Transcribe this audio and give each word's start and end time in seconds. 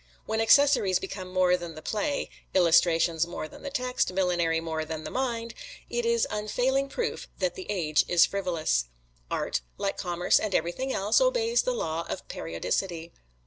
When 0.25 0.41
accessories 0.41 0.97
become 0.97 1.31
more 1.31 1.55
than 1.55 1.75
the 1.75 1.81
play 1.83 2.31
illustrations 2.55 3.27
more 3.27 3.47
than 3.47 3.61
the 3.61 3.69
text 3.69 4.11
millinery 4.11 4.59
more 4.59 4.83
than 4.83 5.03
the 5.03 5.11
mind 5.11 5.53
it 5.91 6.07
is 6.07 6.25
unfailing 6.31 6.89
proof 6.89 7.27
that 7.37 7.53
the 7.53 7.67
age 7.69 8.03
is 8.07 8.25
frivolous. 8.25 8.85
Art, 9.29 9.61
like 9.77 9.97
commerce 9.97 10.39
and 10.39 10.55
everything 10.55 10.91
else, 10.91 11.21
obeys 11.21 11.61
the 11.61 11.73
law 11.75 12.07
of 12.09 12.27
periodicity. 12.29 13.13